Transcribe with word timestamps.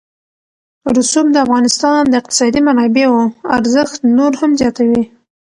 رسوب 0.97 1.25
د 1.31 1.35
افغانستان 1.45 2.01
د 2.07 2.13
اقتصادي 2.21 2.61
منابعو 2.67 3.19
ارزښت 3.57 3.97
نور 4.17 4.31
هم 4.41 4.51
زیاتوي. 4.59 5.03